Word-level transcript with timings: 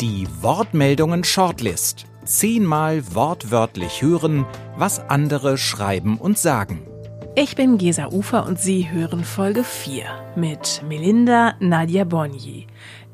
Die 0.00 0.28
Wortmeldungen 0.42 1.24
Shortlist. 1.24 2.06
Zehnmal 2.24 3.02
wortwörtlich 3.16 4.00
hören, 4.00 4.46
was 4.76 5.00
andere 5.00 5.58
schreiben 5.58 6.18
und 6.18 6.38
sagen. 6.38 6.86
Ich 7.34 7.56
bin 7.56 7.78
Gesa 7.78 8.06
Ufer 8.06 8.46
und 8.46 8.60
Sie 8.60 8.92
hören 8.92 9.24
Folge 9.24 9.64
4 9.64 10.04
mit 10.36 10.84
Melinda 10.86 11.56
Nadia 11.58 12.04
Bonji. 12.04 12.68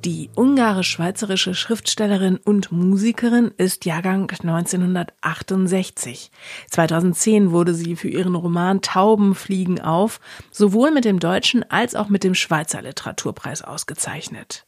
Die 0.04 0.28
ungarisch-schweizerische 0.34 1.54
Schriftstellerin 1.54 2.36
und 2.36 2.70
Musikerin 2.70 3.52
ist 3.56 3.86
Jahrgang 3.86 4.30
1968. 4.30 6.30
2010 6.68 7.50
wurde 7.50 7.72
sie 7.72 7.96
für 7.96 8.08
ihren 8.08 8.34
Roman 8.34 8.82
Tauben 8.82 9.34
fliegen 9.34 9.80
auf 9.80 10.20
sowohl 10.50 10.90
mit 10.90 11.06
dem 11.06 11.18
deutschen 11.18 11.64
als 11.70 11.94
auch 11.94 12.10
mit 12.10 12.24
dem 12.24 12.34
Schweizer 12.34 12.82
Literaturpreis 12.82 13.62
ausgezeichnet. 13.62 14.66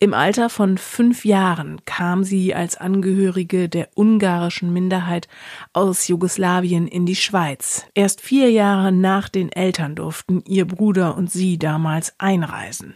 Im 0.00 0.12
Alter 0.12 0.50
von 0.50 0.76
fünf 0.76 1.24
Jahren 1.24 1.80
kam 1.84 2.24
sie 2.24 2.54
als 2.54 2.76
Angehörige 2.76 3.68
der 3.68 3.88
ungarischen 3.94 4.72
Minderheit 4.72 5.28
aus 5.72 6.08
Jugoslawien 6.08 6.86
in 6.88 7.06
die 7.06 7.16
Schweiz. 7.16 7.86
Erst 7.94 8.20
vier 8.20 8.50
Jahre 8.50 8.92
nach 8.92 9.28
den 9.28 9.50
Eltern 9.52 9.94
durften 9.94 10.42
ihr 10.46 10.66
Bruder 10.66 11.16
und 11.16 11.30
sie 11.30 11.58
damals 11.58 12.14
einreisen. 12.18 12.94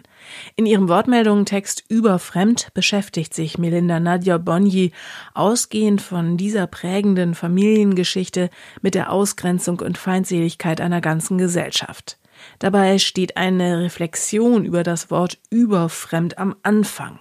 In 0.57 0.67
ihrem 0.67 0.89
Wortmeldungentext 0.89 1.85
Überfremd 1.89 2.69
beschäftigt 2.75 3.35
sich 3.35 3.59
Melinda 3.59 4.01
Nadja 4.01 4.39
Bonji 4.39 4.93
ausgehend 5.35 6.03
von 6.03 6.37
dieser 6.37 6.67
prägenden 6.67 7.35
Familiengeschichte 7.35 8.51
mit 8.83 8.95
der 8.95 9.13
Ausgrenzung 9.13 9.81
und 9.81 9.97
Feindseligkeit 9.97 10.81
einer 10.81 11.01
ganzen 11.01 11.39
Gesellschaft. 11.39 12.18
Dabei 12.59 12.99
steht 12.99 13.37
eine 13.37 13.81
Reflexion 13.81 14.65
über 14.65 14.83
das 14.83 15.11
Wort 15.11 15.39
überfremd 15.51 16.39
am 16.39 16.57
Anfang. 16.63 17.21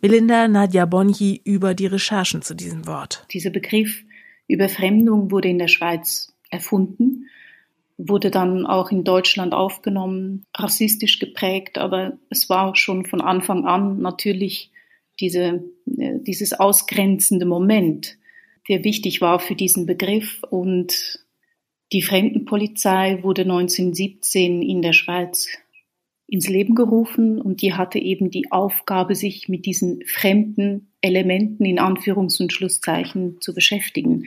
Belinda 0.00 0.48
Nadja 0.48 0.86
Bonji 0.86 1.40
über 1.44 1.74
die 1.74 1.86
Recherchen 1.86 2.42
zu 2.42 2.54
diesem 2.54 2.86
Wort. 2.86 3.26
Dieser 3.32 3.50
Begriff 3.50 4.04
Überfremdung 4.48 5.30
wurde 5.30 5.48
in 5.48 5.58
der 5.58 5.68
Schweiz 5.68 6.34
erfunden, 6.50 7.26
wurde 7.98 8.30
dann 8.30 8.66
auch 8.66 8.90
in 8.90 9.04
Deutschland 9.04 9.52
aufgenommen, 9.52 10.46
rassistisch 10.56 11.18
geprägt, 11.18 11.78
aber 11.78 12.18
es 12.30 12.48
war 12.48 12.74
schon 12.76 13.04
von 13.04 13.20
Anfang 13.20 13.66
an 13.66 14.00
natürlich 14.00 14.70
diese, 15.20 15.64
äh, 15.98 16.18
dieses 16.20 16.52
ausgrenzende 16.52 17.44
Moment, 17.44 18.16
der 18.68 18.84
wichtig 18.84 19.20
war 19.20 19.40
für 19.40 19.54
diesen 19.54 19.86
Begriff 19.86 20.42
und 20.48 21.18
die 21.92 22.02
Fremdenpolizei 22.02 23.22
wurde 23.22 23.42
1917 23.42 24.62
in 24.62 24.82
der 24.82 24.92
Schweiz 24.92 25.48
ins 26.26 26.48
Leben 26.48 26.74
gerufen 26.74 27.40
und 27.40 27.62
die 27.62 27.72
hatte 27.72 27.98
eben 27.98 28.30
die 28.30 28.52
Aufgabe, 28.52 29.14
sich 29.14 29.48
mit 29.48 29.64
diesen 29.64 30.02
fremden 30.04 30.92
Elementen 31.00 31.64
in 31.64 31.78
Anführungs- 31.78 32.40
und 32.40 32.52
Schlusszeichen 32.52 33.40
zu 33.40 33.54
beschäftigen. 33.54 34.26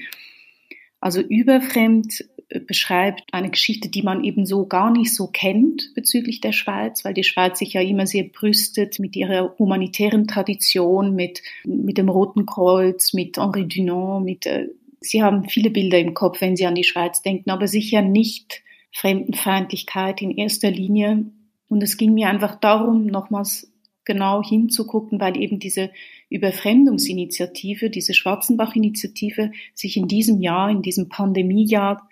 Also 0.99 1.21
überfremd 1.21 2.25
äh, 2.49 2.59
beschreibt 2.59 3.23
eine 3.31 3.51
Geschichte, 3.51 3.89
die 3.89 4.01
man 4.01 4.23
eben 4.23 4.47
so 4.47 4.65
gar 4.65 4.91
nicht 4.91 5.13
so 5.13 5.27
kennt 5.27 5.91
bezüglich 5.93 6.41
der 6.41 6.53
Schweiz, 6.53 7.05
weil 7.05 7.13
die 7.13 7.23
Schweiz 7.23 7.59
sich 7.59 7.73
ja 7.73 7.81
immer 7.81 8.07
sehr 8.07 8.23
brüstet 8.23 8.97
mit 8.97 9.15
ihrer 9.15 9.55
humanitären 9.59 10.27
Tradition, 10.27 11.13
mit, 11.13 11.43
mit 11.65 11.99
dem 11.99 12.09
Roten 12.09 12.47
Kreuz, 12.47 13.13
mit 13.13 13.37
Henri 13.37 13.67
Dunant, 13.67 14.25
mit 14.25 14.47
äh, 14.47 14.69
Sie 15.01 15.23
haben 15.23 15.49
viele 15.49 15.71
Bilder 15.71 15.99
im 15.99 16.13
Kopf, 16.13 16.41
wenn 16.41 16.55
Sie 16.55 16.65
an 16.65 16.75
die 16.75 16.83
Schweiz 16.83 17.21
denken, 17.21 17.49
aber 17.49 17.67
sicher 17.67 18.01
nicht 18.01 18.63
Fremdenfeindlichkeit 18.93 20.21
in 20.21 20.31
erster 20.31 20.69
Linie. 20.69 21.25
Und 21.67 21.81
es 21.81 21.97
ging 21.97 22.13
mir 22.13 22.29
einfach 22.29 22.59
darum, 22.59 23.07
nochmals 23.07 23.71
genau 24.05 24.43
hinzugucken, 24.43 25.19
weil 25.19 25.37
eben 25.37 25.59
diese 25.59 25.89
Überfremdungsinitiative, 26.29 27.89
diese 27.89 28.13
Schwarzenbach-Initiative 28.13 29.51
sich 29.73 29.97
in 29.97 30.07
diesem 30.07 30.39
Jahr, 30.39 30.69
in 30.69 30.81
diesem 30.81 31.09
Pandemiejahr, 31.09 32.07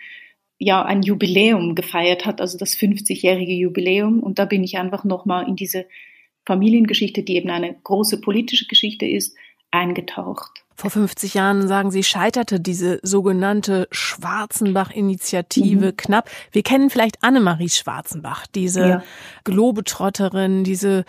ja 0.57 0.83
ein 0.83 1.03
Jubiläum 1.03 1.75
gefeiert 1.75 2.25
hat, 2.25 2.41
also 2.41 2.57
das 2.57 2.75
50-jährige 2.75 3.53
Jubiläum. 3.53 4.19
Und 4.19 4.39
da 4.39 4.45
bin 4.45 4.63
ich 4.63 4.77
einfach 4.77 5.03
nochmal 5.03 5.47
in 5.47 5.55
diese 5.55 5.85
Familiengeschichte, 6.45 7.23
die 7.23 7.35
eben 7.35 7.49
eine 7.49 7.75
große 7.83 8.19
politische 8.19 8.65
Geschichte 8.65 9.05
ist, 9.05 9.37
eingetaucht. 9.71 10.65
Vor 10.79 10.91
50 10.91 11.33
Jahren, 11.33 11.67
sagen 11.67 11.91
Sie, 11.91 12.03
scheiterte 12.03 12.61
diese 12.61 13.01
sogenannte 13.03 13.89
Schwarzenbach-Initiative 13.91 15.87
mhm. 15.87 15.97
knapp. 15.97 16.29
Wir 16.53 16.63
kennen 16.63 16.89
vielleicht 16.89 17.21
Annemarie 17.21 17.67
Schwarzenbach, 17.67 18.47
diese 18.47 18.87
ja. 18.87 19.03
Globetrotterin, 19.43 20.63
diese 20.63 21.03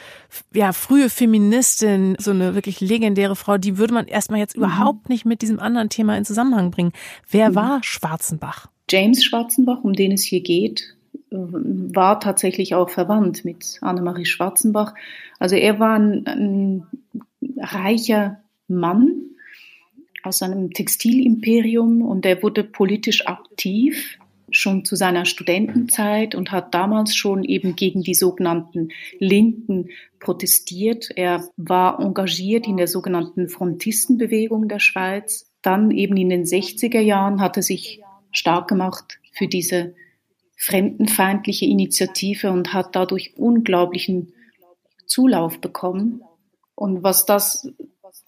ja, 0.53 0.73
frühe 0.73 1.09
Feministin, 1.09 2.17
so 2.19 2.33
eine 2.33 2.57
wirklich 2.57 2.81
legendäre 2.81 3.37
Frau, 3.37 3.59
die 3.59 3.79
würde 3.79 3.95
man 3.95 4.09
erstmal 4.09 4.41
jetzt 4.41 4.57
mhm. 4.57 4.65
überhaupt 4.65 5.09
nicht 5.09 5.25
mit 5.25 5.41
diesem 5.41 5.61
anderen 5.61 5.89
Thema 5.89 6.17
in 6.19 6.25
Zusammenhang 6.25 6.73
bringen. 6.73 6.91
Wer 7.31 7.51
mhm. 7.51 7.55
war 7.55 7.79
Schwarzenbach? 7.85 8.67
James 8.91 9.23
Schwarzenbach, 9.23 9.85
um 9.85 9.93
den 9.93 10.11
es 10.11 10.25
hier 10.25 10.41
geht, 10.41 10.97
war 11.31 12.19
tatsächlich 12.19 12.75
auch 12.75 12.91
verwandt 12.91 13.45
mit 13.45 13.79
Annemarie 13.83 14.27
Schwarzenbach. 14.27 14.95
Also 15.39 15.55
er 15.55 15.79
war 15.79 15.95
ein, 15.97 16.27
ein 16.27 16.87
reicher 17.57 18.41
Mann, 18.67 19.20
aus 20.23 20.43
einem 20.43 20.73
Textilimperium 20.73 22.03
und 22.03 22.27
er 22.27 22.43
wurde 22.43 22.65
politisch 22.65 23.27
aktiv 23.27 24.19
schon 24.51 24.85
zu 24.85 24.97
seiner 24.97 25.25
Studentenzeit 25.25 26.35
und 26.35 26.53
hat 26.53 26.75
damals 26.75 27.15
schon 27.15 27.45
eben 27.45 27.77
gegen 27.77 28.03
die 28.03 28.15
sogenannten 28.15 28.89
Linken 29.19 29.91
protestiert. 30.19 31.11
Er 31.15 31.49
war 31.57 32.01
engagiert 32.01 32.67
in 32.67 32.77
der 32.77 32.89
sogenannten 32.89 33.49
Frontistenbewegung 33.49 34.69
der 34.69 34.81
Schweiz. 34.81 35.51
Dann 35.63 35.91
eben 35.91 36.17
in 36.17 36.31
den 36.31 36.45
60er 36.45 37.01
Jahren 37.01 37.41
hat 37.41 37.57
er 37.57 37.63
sich 37.63 38.03
stark 38.33 38.69
gemacht 38.69 39.21
für 39.33 39.47
diese 39.47 39.95
fremdenfeindliche 40.57 41.65
Initiative 41.65 42.51
und 42.51 42.73
hat 42.73 42.95
dadurch 42.95 43.35
unglaublichen 43.37 44.33
Zulauf 45.07 45.61
bekommen. 45.61 46.23
Und 46.75 47.03
was 47.03 47.27
das 47.27 47.73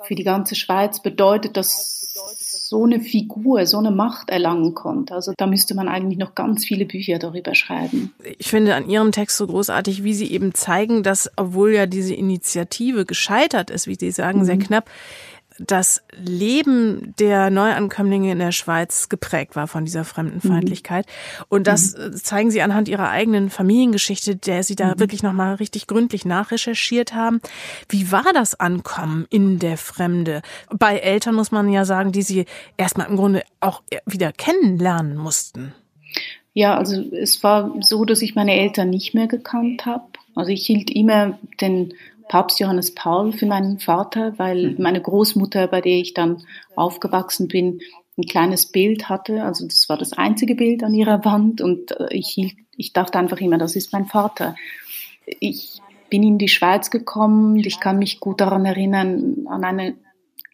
für 0.06 0.14
die 0.14 0.24
ganze 0.24 0.54
Schweiz 0.54 1.00
bedeutet, 1.00 1.56
dass 1.56 2.02
so 2.72 2.84
eine 2.84 3.00
Figur 3.00 3.66
so 3.66 3.78
eine 3.78 3.90
Macht 3.90 4.30
erlangen 4.30 4.74
konnte. 4.74 5.14
Also 5.14 5.32
da 5.36 5.46
müsste 5.46 5.74
man 5.74 5.88
eigentlich 5.88 6.18
noch 6.18 6.34
ganz 6.34 6.64
viele 6.64 6.84
Bücher 6.84 7.18
darüber 7.18 7.54
schreiben. 7.54 8.14
Ich 8.38 8.48
finde 8.48 8.74
an 8.74 8.88
Ihrem 8.88 9.12
Text 9.12 9.36
so 9.36 9.46
großartig, 9.46 10.04
wie 10.04 10.14
Sie 10.14 10.30
eben 10.30 10.54
zeigen, 10.54 11.02
dass 11.02 11.30
obwohl 11.36 11.72
ja 11.72 11.86
diese 11.86 12.14
Initiative 12.14 13.04
gescheitert 13.04 13.70
ist, 13.70 13.86
wie 13.86 13.96
Sie 13.98 14.10
sagen, 14.10 14.40
mhm. 14.40 14.44
sehr 14.44 14.58
knapp, 14.58 14.90
das 15.58 16.02
Leben 16.16 17.14
der 17.18 17.50
Neuankömmlinge 17.50 18.32
in 18.32 18.38
der 18.38 18.52
Schweiz 18.52 19.08
geprägt 19.08 19.56
war 19.56 19.66
von 19.66 19.84
dieser 19.84 20.04
Fremdenfeindlichkeit. 20.04 21.06
Mhm. 21.06 21.44
Und 21.48 21.66
das 21.66 21.96
mhm. 21.96 22.14
zeigen 22.16 22.50
sie 22.50 22.62
anhand 22.62 22.88
ihrer 22.88 23.10
eigenen 23.10 23.50
Familiengeschichte, 23.50 24.36
der 24.36 24.62
sie 24.62 24.76
da 24.76 24.94
mhm. 24.94 25.00
wirklich 25.00 25.22
nochmal 25.22 25.54
richtig 25.56 25.86
gründlich 25.86 26.24
nachrecherchiert 26.24 27.14
haben. 27.14 27.40
Wie 27.88 28.12
war 28.12 28.32
das 28.34 28.58
Ankommen 28.58 29.26
in 29.30 29.58
der 29.58 29.78
Fremde? 29.78 30.42
Bei 30.70 30.98
Eltern 30.98 31.34
muss 31.34 31.50
man 31.50 31.70
ja 31.70 31.84
sagen, 31.84 32.12
die 32.12 32.22
sie 32.22 32.46
erstmal 32.76 33.08
im 33.08 33.16
Grunde 33.16 33.42
auch 33.60 33.82
wieder 34.06 34.32
kennenlernen 34.32 35.16
mussten. 35.16 35.74
Ja, 36.54 36.76
also 36.76 37.00
es 37.00 37.42
war 37.42 37.74
so, 37.80 38.04
dass 38.04 38.20
ich 38.20 38.34
meine 38.34 38.54
Eltern 38.54 38.90
nicht 38.90 39.14
mehr 39.14 39.26
gekannt 39.26 39.86
habe. 39.86 40.04
Also 40.34 40.50
ich 40.50 40.66
hielt 40.66 40.90
immer 40.90 41.38
den 41.60 41.94
Papst 42.28 42.60
Johannes 42.60 42.94
Paul 42.94 43.32
für 43.32 43.46
meinen 43.46 43.78
Vater, 43.78 44.38
weil 44.38 44.70
mhm. 44.70 44.82
meine 44.82 45.00
Großmutter, 45.00 45.66
bei 45.66 45.80
der 45.80 45.98
ich 45.98 46.14
dann 46.14 46.42
aufgewachsen 46.76 47.48
bin, 47.48 47.80
ein 48.18 48.24
kleines 48.24 48.66
Bild 48.66 49.08
hatte. 49.08 49.42
Also 49.42 49.66
das 49.66 49.88
war 49.88 49.96
das 49.96 50.12
einzige 50.12 50.54
Bild 50.54 50.82
an 50.82 50.94
ihrer 50.94 51.24
Wand 51.24 51.60
und 51.60 51.92
äh, 51.92 52.08
ich, 52.10 52.28
hielt, 52.28 52.54
ich 52.76 52.92
dachte 52.92 53.18
einfach 53.18 53.40
immer, 53.40 53.58
das 53.58 53.76
ist 53.76 53.92
mein 53.92 54.06
Vater. 54.06 54.54
Ich 55.40 55.80
bin 56.10 56.22
in 56.22 56.38
die 56.38 56.48
Schweiz 56.48 56.90
gekommen. 56.90 57.58
Ich 57.58 57.80
kann 57.80 57.98
mich 57.98 58.20
gut 58.20 58.40
daran 58.40 58.64
erinnern, 58.66 59.46
an 59.46 59.64
eine 59.64 59.94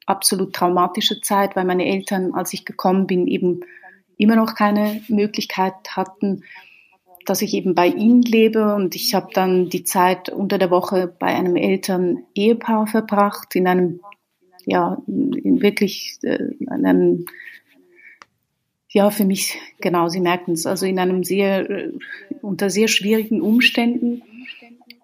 absolut 0.07 0.55
traumatische 0.55 1.21
Zeit, 1.21 1.57
weil 1.57 1.65
meine 1.65 1.87
Eltern, 1.87 2.33
als 2.33 2.53
ich 2.53 2.65
gekommen 2.65 3.07
bin, 3.07 3.27
eben 3.27 3.61
immer 4.17 4.37
noch 4.37 4.55
keine 4.55 5.03
Möglichkeit 5.09 5.75
hatten, 5.91 6.45
dass 7.29 7.43
ich 7.43 7.53
eben 7.55 7.75
bei 7.75 7.89
ihnen 7.89 8.23
lebe 8.23 8.75
und 8.75 8.95
ich 8.95 9.15
habe 9.15 9.29
dann 9.35 9.69
die 9.69 9.85
Zeit 9.85 10.31
unter 10.31 10.57
der 10.57 10.71
Woche 10.71 11.15
bei 11.19 11.27
einem 11.27 11.57
Eltern-Ehepaar 11.57 12.87
verbracht, 12.87 13.55
in 13.55 13.67
einem, 13.67 14.01
ja, 14.65 15.03
in 15.07 15.61
wirklich 15.61 16.19
äh, 16.23 16.51
einem, 16.69 17.27
ja, 18.89 19.11
für 19.11 19.27
mich, 19.27 19.59
genau, 19.81 20.09
Sie 20.09 20.21
merken 20.21 20.53
es, 20.53 20.65
also 20.65 20.87
in 20.87 20.99
einem 20.99 21.23
sehr, 21.23 21.69
äh, 21.69 21.93
unter 22.41 22.71
sehr 22.71 22.89
schwierigen 22.89 23.43
Umständen. 23.43 24.23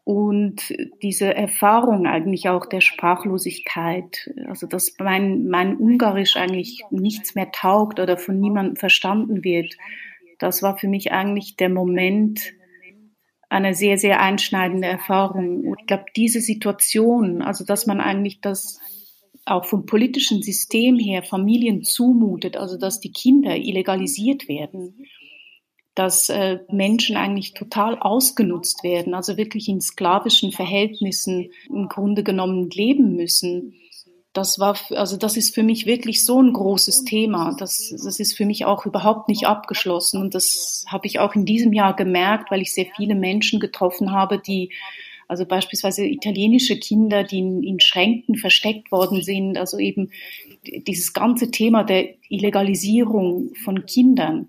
Und 0.05 0.75
diese 1.03 1.35
Erfahrung 1.35 2.07
eigentlich 2.07 2.51
auch 2.51 2.67
der 2.67 2.83
Sprachlosigkeit, 2.83 4.31
also 4.47 4.67
dass 4.67 4.95
mein, 4.99 5.49
mein 5.49 5.77
Ungarisch 5.77 6.37
eigentlich 6.37 6.85
nichts 6.91 7.35
mehr 7.35 7.51
taugt 7.53 8.01
oder 8.01 8.19
von 8.19 8.39
niemandem 8.39 8.77
verstanden 8.77 9.45
wird, 9.45 9.77
das 10.39 10.63
war 10.63 10.77
für 10.77 10.89
mich 10.89 11.13
eigentlich 11.13 11.57
der 11.57 11.69
Moment 11.69 12.55
eine 13.49 13.75
sehr, 13.75 13.99
sehr 13.99 14.21
einschneidende 14.21 14.89
Erfahrung. 14.89 15.65
Und 15.65 15.81
ich 15.81 15.87
glaube, 15.87 16.07
diese 16.17 16.41
Situation, 16.41 17.43
also 17.43 17.65
dass 17.65 17.87
man 17.87 18.01
eigentlich 18.01 18.41
das 18.41 18.81
auch 19.47 19.67
vom 19.67 19.87
politischen 19.87 20.43
System 20.43 20.99
her 20.99 21.23
Familien 21.23 21.83
zumutet, 21.83 22.57
also 22.57 22.79
dass 22.79 23.01
die 23.01 23.13
Kinder 23.13 23.57
illegalisiert 23.57 24.49
werden, 24.49 25.07
dass 25.95 26.29
äh, 26.29 26.61
Menschen 26.71 27.17
eigentlich 27.17 27.55
total 27.55 27.99
ausgenutzt 27.99 28.83
werden, 28.83 29.15
also 29.15 29.37
wirklich 29.37 29.69
in 29.69 29.81
sklavischen 29.81 30.51
Verhältnissen 30.51 31.51
im 31.69 31.89
Grunde 31.89 32.25
genommen 32.25 32.71
leben 32.71 33.15
müssen. 33.15 33.75
Das 34.35 34.59
war, 34.59 34.77
also 34.91 35.17
das 35.17 35.37
ist 35.37 35.55
für 35.55 35.63
mich 35.63 35.87
wirklich 35.87 36.27
so 36.27 36.43
ein 36.43 36.53
großes 36.53 37.05
Thema. 37.05 37.55
Das, 37.57 37.91
das 37.91 38.19
ist 38.19 38.37
für 38.37 38.45
mich 38.45 38.65
auch 38.65 38.85
überhaupt 38.85 39.29
nicht 39.29 39.47
abgeschlossen. 39.47 40.21
Und 40.21 40.35
das 40.35 40.85
habe 40.89 41.07
ich 41.07 41.21
auch 41.21 41.35
in 41.35 41.47
diesem 41.47 41.73
Jahr 41.73 41.95
gemerkt, 41.95 42.51
weil 42.51 42.61
ich 42.61 42.75
sehr 42.75 42.87
viele 42.97 43.15
Menschen 43.15 43.61
getroffen 43.61 44.11
habe, 44.11 44.39
die 44.39 44.71
also 45.29 45.47
beispielsweise 45.47 46.05
italienische 46.05 46.79
Kinder, 46.79 47.25
die 47.25 47.39
in, 47.39 47.63
in 47.63 47.81
Schränken 47.81 48.37
versteckt 48.37 48.93
worden 48.93 49.23
sind. 49.23 49.57
Also 49.57 49.79
eben 49.79 50.11
dieses 50.65 51.13
ganze 51.13 51.51
Thema 51.51 51.85
der 51.85 52.09
Illegalisierung 52.35 53.55
von 53.65 53.87
Kindern, 53.87 54.49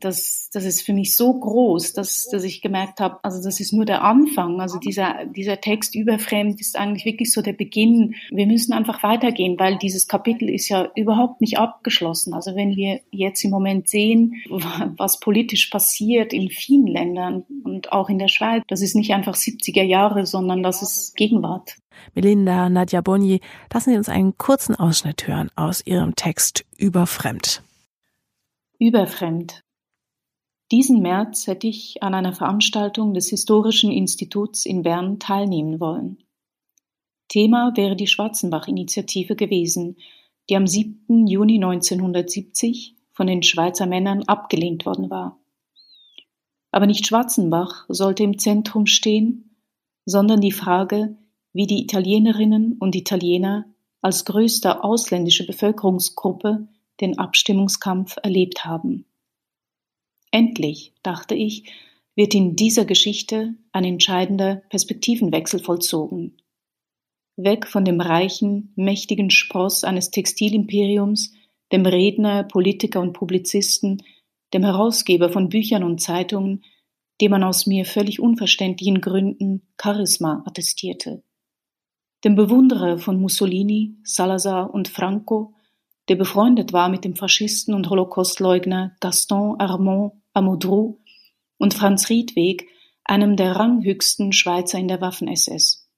das, 0.00 0.50
das 0.52 0.64
ist 0.64 0.82
für 0.82 0.92
mich 0.92 1.14
so 1.14 1.38
groß, 1.38 1.92
dass, 1.92 2.28
dass 2.28 2.44
ich 2.44 2.62
gemerkt 2.62 3.00
habe, 3.00 3.18
also 3.22 3.42
das 3.42 3.60
ist 3.60 3.72
nur 3.72 3.84
der 3.84 4.02
Anfang. 4.02 4.60
Also 4.60 4.78
dieser, 4.78 5.26
dieser 5.26 5.60
Text 5.60 5.94
überfremd 5.94 6.60
ist 6.60 6.78
eigentlich 6.78 7.04
wirklich 7.04 7.32
so 7.32 7.42
der 7.42 7.52
Beginn. 7.52 8.14
Wir 8.30 8.46
müssen 8.46 8.72
einfach 8.72 9.02
weitergehen, 9.02 9.58
weil 9.58 9.78
dieses 9.78 10.08
Kapitel 10.08 10.48
ist 10.48 10.68
ja 10.68 10.88
überhaupt 10.96 11.40
nicht 11.40 11.58
abgeschlossen. 11.58 12.34
Also 12.34 12.56
wenn 12.56 12.76
wir 12.76 13.00
jetzt 13.10 13.44
im 13.44 13.50
Moment 13.50 13.88
sehen, 13.88 14.36
was 14.96 15.20
politisch 15.20 15.66
passiert 15.66 16.32
in 16.32 16.48
vielen 16.48 16.86
Ländern 16.86 17.44
und 17.64 17.92
auch 17.92 18.08
in 18.08 18.18
der 18.18 18.28
Schweiz, 18.28 18.62
das 18.68 18.80
ist 18.80 18.96
nicht 18.96 19.12
einfach 19.12 19.34
70er 19.34 19.82
Jahre, 19.82 20.26
sondern 20.26 20.62
das 20.62 20.82
ist 20.82 21.16
Gegenwart. 21.16 21.76
Melinda 22.14 22.68
Nadja 22.68 23.00
Bonny, 23.00 23.40
lassen 23.72 23.90
Sie 23.90 23.96
uns 23.96 24.08
einen 24.08 24.36
kurzen 24.38 24.74
Ausschnitt 24.74 25.26
hören 25.26 25.50
aus 25.56 25.84
Ihrem 25.86 26.14
Text 26.14 26.64
Überfremd. 26.76 27.62
Überfremd. 28.78 29.62
Diesen 30.72 31.02
März 31.02 31.46
hätte 31.46 31.66
ich 31.66 32.02
an 32.02 32.14
einer 32.14 32.32
Veranstaltung 32.32 33.12
des 33.12 33.28
Historischen 33.28 33.90
Instituts 33.90 34.64
in 34.64 34.82
Bern 34.82 35.18
teilnehmen 35.18 35.80
wollen. 35.80 36.18
Thema 37.28 37.72
wäre 37.76 37.96
die 37.96 38.06
Schwarzenbach-Initiative 38.06 39.36
gewesen, 39.36 39.96
die 40.48 40.56
am 40.56 40.66
7. 40.66 41.26
Juni 41.26 41.54
1970 41.54 42.96
von 43.12 43.26
den 43.26 43.42
Schweizer 43.42 43.86
Männern 43.86 44.24
abgelehnt 44.24 44.86
worden 44.86 45.10
war. 45.10 45.38
Aber 46.72 46.86
nicht 46.86 47.06
Schwarzenbach 47.06 47.84
sollte 47.88 48.22
im 48.22 48.38
Zentrum 48.38 48.86
stehen, 48.86 49.56
sondern 50.06 50.40
die 50.40 50.52
Frage, 50.52 51.16
wie 51.52 51.66
die 51.66 51.82
Italienerinnen 51.82 52.76
und 52.78 52.94
Italiener 52.94 53.66
als 54.02 54.24
größte 54.24 54.82
ausländische 54.82 55.46
Bevölkerungsgruppe 55.46 56.68
den 57.00 57.18
Abstimmungskampf 57.18 58.16
erlebt 58.22 58.64
haben. 58.64 59.06
Endlich, 60.30 60.94
dachte 61.02 61.34
ich, 61.34 61.64
wird 62.14 62.34
in 62.34 62.56
dieser 62.56 62.84
Geschichte 62.84 63.54
ein 63.72 63.84
entscheidender 63.84 64.62
Perspektivenwechsel 64.68 65.60
vollzogen. 65.60 66.36
Weg 67.36 67.66
von 67.66 67.84
dem 67.84 68.00
reichen, 68.00 68.72
mächtigen 68.76 69.30
Spross 69.30 69.84
eines 69.84 70.10
Textilimperiums, 70.10 71.32
dem 71.72 71.86
Redner, 71.86 72.44
Politiker 72.44 73.00
und 73.00 73.12
Publizisten, 73.12 74.02
dem 74.52 74.64
Herausgeber 74.64 75.30
von 75.30 75.48
Büchern 75.48 75.84
und 75.84 76.00
Zeitungen, 76.00 76.64
dem 77.20 77.30
man 77.30 77.44
aus 77.44 77.66
mir 77.66 77.84
völlig 77.84 78.20
unverständlichen 78.20 79.00
Gründen 79.00 79.62
Charisma 79.80 80.42
attestierte 80.46 81.22
dem 82.24 82.34
Bewunderer 82.34 82.98
von 82.98 83.20
Mussolini, 83.20 83.96
Salazar 84.02 84.72
und 84.72 84.88
Franco, 84.88 85.54
der 86.08 86.16
befreundet 86.16 86.72
war 86.72 86.88
mit 86.88 87.04
dem 87.04 87.16
Faschisten 87.16 87.74
und 87.74 87.88
Holocaustleugner 87.88 88.96
Gaston 89.00 89.58
Armand 89.58 90.12
Amodroux 90.34 91.00
und 91.58 91.74
Franz 91.74 92.08
Riedweg, 92.08 92.68
einem 93.04 93.36
der 93.36 93.56
ranghöchsten 93.56 94.32
Schweizer 94.32 94.78
in 94.78 94.88
der 94.88 95.00
Waffen-SS. 95.00 95.88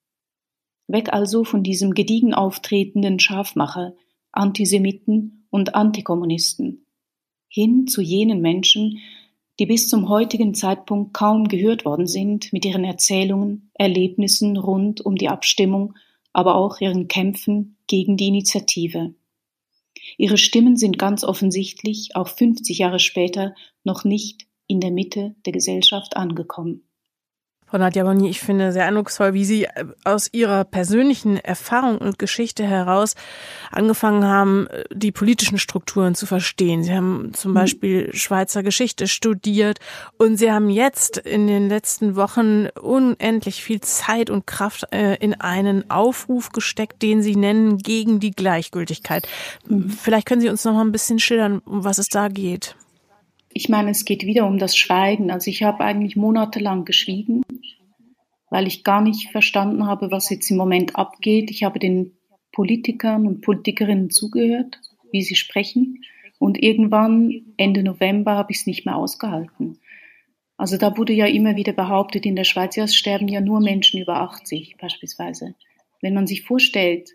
Weg 0.87 1.13
also 1.13 1.45
von 1.45 1.63
diesem 1.63 1.93
gediegen 1.93 2.35
auftretenden 2.35 3.19
Scharfmacher, 3.19 3.95
Antisemiten 4.33 5.47
und 5.51 5.75
Antikommunisten, 5.75 6.87
hin 7.49 7.87
zu 7.87 8.01
jenen 8.01 8.41
Menschen, 8.41 8.99
die 9.59 9.67
bis 9.67 9.89
zum 9.89 10.09
heutigen 10.09 10.55
Zeitpunkt 10.55 11.13
kaum 11.13 11.49
gehört 11.49 11.85
worden 11.85 12.07
sind 12.07 12.53
mit 12.53 12.65
ihren 12.65 12.85
Erzählungen, 12.85 13.71
Erlebnissen 13.75 14.57
rund 14.57 15.05
um 15.05 15.17
die 15.17 15.29
Abstimmung 15.29 15.95
aber 16.33 16.57
auch 16.57 16.81
ihren 16.81 17.09
Kämpfen 17.09 17.77
gegen 17.87 18.17
die 18.17 18.29
Initiative. 18.29 19.15
Ihre 20.17 20.39
Stimmen 20.39 20.77
sind 20.77 20.99
ganz 20.99 21.25
offensichtlich 21.25 22.17
auch 22.17 22.29
50 22.29 22.79
Jahre 22.79 22.99
später 22.99 23.55
noch 23.85 24.05
nicht 24.05 24.47
in 24.67 24.81
der 24.81 24.91
Mitte 24.91 25.35
der 25.45 25.53
Gesellschaft 25.53 26.17
angekommen. 26.17 26.89
Frau 27.73 27.79
Nadja 27.79 28.05
Boni, 28.05 28.29
ich 28.29 28.41
finde 28.41 28.71
sehr 28.71 28.85
eindrucksvoll, 28.85 29.33
wie 29.33 29.47
Sie 29.47 29.65
äh, 29.65 29.87
aus 30.05 30.29
Ihrer 30.31 30.65
persönlichen 30.65 31.39
Erfahrung 31.39 31.97
und 31.97 32.19
Geschichte 32.19 32.67
heraus 32.67 33.15
angefangen 33.71 34.27
haben, 34.27 34.67
äh, 34.67 34.85
die 34.93 35.11
politischen 35.11 35.57
Strukturen 35.57 36.15
zu 36.15 36.27
verstehen. 36.27 36.85
Sie 36.85 36.95
haben 36.95 37.33
zum 37.33 37.53
mhm. 37.53 37.55
Beispiel 37.55 38.15
Schweizer 38.15 38.63
Geschichte 38.63 39.09
studiert 39.09 39.79
und 40.19 40.37
Sie 40.37 40.53
haben 40.53 40.69
jetzt 40.69 41.17
in 41.17 41.47
den 41.47 41.71
letzten 41.71 42.15
Wochen 42.15 42.67
unendlich 42.79 43.65
viel 43.65 43.81
Zeit 43.81 44.29
und 44.29 44.47
Kraft 44.47 44.89
äh, 44.93 45.15
in 45.15 45.41
einen 45.41 45.91
Aufruf 45.91 46.51
gesteckt, 46.51 47.01
den 47.01 47.23
Sie 47.23 47.37
nennen 47.37 47.79
gegen 47.79 48.21
die 48.21 48.33
Gleichgültigkeit. 48.33 49.27
Mhm. 49.67 49.89
Vielleicht 49.89 50.27
können 50.27 50.43
Sie 50.43 50.51
uns 50.51 50.63
noch 50.67 50.75
mal 50.75 50.85
ein 50.85 50.93
bisschen 50.93 51.19
schildern, 51.19 51.63
um 51.65 51.85
was 51.85 51.97
es 51.97 52.09
da 52.09 52.29
geht. 52.29 52.77
Ich 53.55 53.69
meine, 53.69 53.91
es 53.91 54.05
geht 54.05 54.25
wieder 54.25 54.47
um 54.47 54.59
das 54.59 54.77
Schweigen. 54.77 55.31
Also 55.31 55.51
ich 55.51 55.63
habe 55.63 55.85
eigentlich 55.85 56.17
monatelang 56.17 56.85
geschwiegen, 56.85 57.43
weil 58.51 58.67
ich 58.67 58.85
gar 58.85 59.01
nicht 59.03 59.31
verstanden 59.31 59.87
habe, 59.87 60.11
was 60.11 60.31
jetzt 60.31 60.51
im 60.51 60.57
Moment 60.57 60.97
abgeht. 60.97 61.51
Ich 61.51 61.65
habe 61.65 61.79
den 61.79 62.17
Politikern 62.53 63.27
und 63.27 63.41
Politikerinnen 63.41 64.11
zugehört, 64.11 64.81
wie 65.11 65.23
sie 65.23 65.37
sprechen. 65.37 66.03
Und 66.39 66.63
irgendwann, 66.63 67.55
Ende 67.57 67.83
November, 67.83 68.33
habe 68.37 68.53
ich 68.53 68.59
es 68.59 68.67
nicht 68.67 68.85
mehr 68.85 68.97
ausgehalten. 68.97 69.79
Also 70.57 70.77
da 70.77 70.97
wurde 70.97 71.13
ja 71.13 71.27
immer 71.27 71.57
wieder 71.57 71.73
behauptet, 71.73 72.27
in 72.27 72.37
der 72.37 72.45
Schweiz 72.45 72.77
ja, 72.77 72.87
sterben 72.87 73.29
ja 73.29 73.41
nur 73.41 73.61
Menschen 73.61 74.01
über 74.01 74.21
80 74.21 74.77
beispielsweise. 74.81 75.55
Wenn 76.01 76.15
man 76.15 76.27
sich 76.27 76.43
vorstellt, 76.43 77.11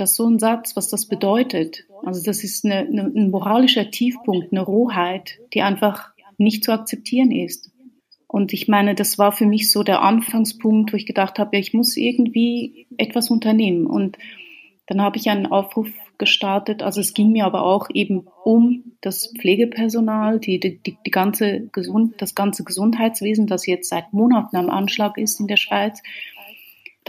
dass 0.00 0.16
so 0.16 0.26
ein 0.26 0.38
Satz, 0.38 0.76
was 0.76 0.88
das 0.88 1.06
bedeutet, 1.06 1.84
also 2.04 2.22
das 2.22 2.44
ist 2.44 2.64
eine, 2.64 2.78
eine, 2.78 3.02
ein 3.02 3.30
moralischer 3.30 3.90
Tiefpunkt, 3.90 4.52
eine 4.52 4.62
Rohheit, 4.62 5.38
die 5.54 5.62
einfach 5.62 6.10
nicht 6.38 6.64
zu 6.64 6.72
akzeptieren 6.72 7.30
ist. 7.30 7.70
Und 8.26 8.52
ich 8.52 8.68
meine, 8.68 8.94
das 8.94 9.18
war 9.18 9.32
für 9.32 9.44
mich 9.44 9.70
so 9.70 9.82
der 9.82 10.02
Anfangspunkt, 10.02 10.92
wo 10.92 10.96
ich 10.96 11.04
gedacht 11.04 11.38
habe, 11.38 11.58
ich 11.58 11.74
muss 11.74 11.96
irgendwie 11.96 12.86
etwas 12.96 13.28
unternehmen. 13.28 13.86
Und 13.86 14.18
dann 14.86 15.02
habe 15.02 15.18
ich 15.18 15.28
einen 15.28 15.46
Aufruf 15.46 15.88
gestartet. 16.16 16.82
Also 16.82 17.00
es 17.00 17.12
ging 17.12 17.32
mir 17.32 17.44
aber 17.44 17.64
auch 17.64 17.88
eben 17.92 18.28
um 18.44 18.84
das 19.00 19.32
Pflegepersonal, 19.36 20.38
die, 20.38 20.60
die, 20.60 20.78
die 20.84 21.10
ganze 21.10 21.68
Gesund, 21.72 22.22
das 22.22 22.36
ganze 22.36 22.62
Gesundheitswesen, 22.62 23.48
das 23.48 23.66
jetzt 23.66 23.88
seit 23.88 24.12
Monaten 24.12 24.56
am 24.56 24.70
Anschlag 24.70 25.18
ist 25.18 25.40
in 25.40 25.48
der 25.48 25.56
Schweiz. 25.56 26.00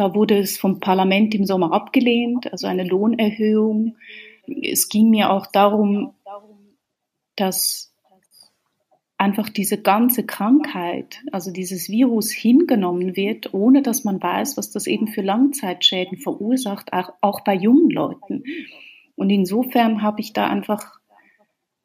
Da 0.01 0.15
wurde 0.15 0.39
es 0.39 0.58
vom 0.58 0.79
Parlament 0.79 1.36
im 1.36 1.46
Sommer 1.46 1.74
abgelehnt, 1.74 2.51
also 2.51 2.65
eine 2.65 2.84
Lohnerhöhung. 2.84 3.98
Es 4.48 4.89
ging 4.89 5.12
mir 5.12 5.29
auch 5.29 5.46
darum, 5.46 6.15
dass 7.36 7.93
einfach 9.20 9.50
diese 9.50 9.79
ganze 9.79 10.25
Krankheit, 10.25 11.22
also 11.31 11.51
dieses 11.51 11.88
Virus 11.88 12.31
hingenommen 12.31 13.15
wird, 13.15 13.53
ohne 13.53 13.84
dass 13.84 14.03
man 14.03 14.20
weiß, 14.20 14.58
was 14.58 14.72
das 14.72 14.88
eben 14.88 15.08
für 15.08 15.22
Langzeitschäden 15.22 16.17
verursacht, 16.17 16.93
auch, 16.93 17.41
bei 17.41 17.53
jungen 17.53 17.91
Leuten. 17.91 18.43
Und 19.15 19.29
insofern 19.29 20.01
habe 20.01 20.22
ich 20.22 20.34
da 20.34 20.48
einfach 20.48 21.00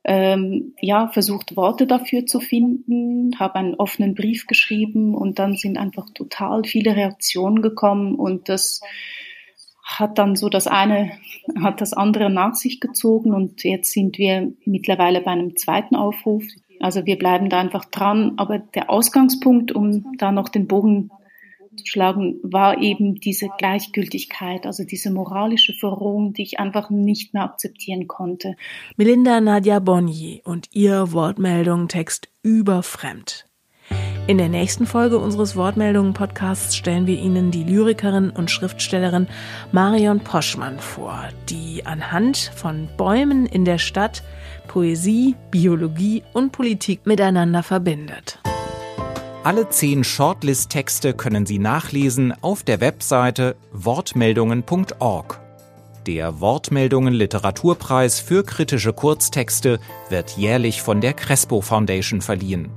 ähm, 0.09 0.75
ja, 0.81 1.09
versucht, 1.09 1.57
Worte 1.57 1.89
dafür 1.89 2.27
zu 2.27 2.39
finden, 2.39 3.39
habe 3.41 3.57
einen 3.57 3.75
offenen 3.75 4.15
Brief 4.15 4.47
geschrieben 4.47 5.17
und 5.17 5.41
dann 5.41 5.57
sind 5.57 5.77
einfach 5.77 6.07
total 6.15 6.63
viele 6.63 6.95
Reaktionen 6.95 7.61
gekommen 7.61 8.15
und 8.15 8.49
das 8.49 8.81
hat 9.85 10.19
dann 10.19 10.37
so 10.37 10.49
das 10.49 10.69
eine, 10.69 11.11
hat 11.61 11.81
das 11.81 11.93
andere 11.93 12.31
nach 12.31 12.55
sich 12.55 12.79
gezogen 12.79 13.35
und 13.35 13.65
jetzt 13.65 13.93
sind 13.93 14.17
wir 14.17 14.53
mittlerweile 14.65 15.21
bei 15.21 15.33
einem 15.33 15.57
zweiten 15.57 15.97
Aufruf. 15.97 16.45
Also 16.79 17.05
wir 17.05 17.19
bleiben 17.19 17.49
da 17.49 17.59
einfach 17.59 17.85
dran, 17.87 18.35
aber 18.37 18.61
der 18.61 18.91
Ausgangspunkt, 18.91 19.73
um 19.73 20.17
da 20.19 20.31
noch 20.31 20.49
den 20.49 20.69
Bogen 20.69 21.11
schlagen, 21.85 22.39
war 22.43 22.81
eben 22.81 23.17
diese 23.17 23.49
Gleichgültigkeit, 23.59 24.67
also 24.67 24.85
diese 24.85 25.11
moralische 25.11 25.73
Verrohung, 25.73 26.33
die 26.33 26.43
ich 26.43 26.59
einfach 26.59 26.91
nicht 26.91 27.35
mehr 27.35 27.45
akzeptieren 27.45 28.07
konnte. 28.07 28.57
Melinda 28.97 29.41
Nadia 29.41 29.79
Bonnier 29.79 30.41
und 30.45 30.69
ihr 30.73 31.13
Wortmeldung 31.13 31.89
Text 31.89 32.29
überfremd. 32.43 33.47
In 34.27 34.39
der 34.39 34.49
nächsten 34.49 34.87
Folge 34.87 35.19
unseres 35.19 35.55
Wortmeldungen-Podcasts 35.55 36.75
stellen 36.75 37.07
wir 37.07 37.17
Ihnen 37.17 37.53
die 37.53 37.63
Lyrikerin 37.63 38.31
und 38.31 38.51
Schriftstellerin 38.51 39.29
Marion 39.71 40.19
Poschmann 40.19 40.81
vor, 40.81 41.29
die 41.49 41.87
anhand 41.87 42.37
von 42.37 42.89
Bäumen 42.97 43.47
in 43.47 43.65
der 43.65 43.79
Stadt 43.79 44.25
Poesie, 44.67 45.37
Biologie 45.53 46.25
und 46.33 46.51
Politik 46.51 47.07
miteinander 47.07 47.63
verbindet. 47.63 48.41
Alle 49.47 49.69
zehn 49.69 50.03
Shortlist-Texte 50.03 51.15
können 51.15 51.47
Sie 51.47 51.61
nachlesen 51.61 52.35
auf 52.43 52.65
der 52.65 52.81
Webseite 52.81 53.55
wortmeldungen.org. 53.71 55.41
Der 56.05 56.41
Wortmeldungen 56.41 57.15
Literaturpreis 57.15 58.19
für 58.19 58.43
kritische 58.43 58.93
Kurztexte 58.93 59.79
wird 60.09 60.37
jährlich 60.37 60.83
von 60.83 61.01
der 61.01 61.13
Crespo 61.13 61.61
Foundation 61.61 62.23
verliehen. 62.23 62.73